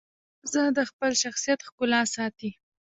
[0.41, 2.49] ښځه د خپل شخصیت ښکلا ساتي.